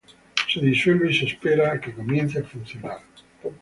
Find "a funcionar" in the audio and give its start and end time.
2.39-3.01